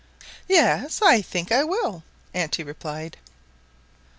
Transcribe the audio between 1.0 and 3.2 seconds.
I think I will," auntie replied.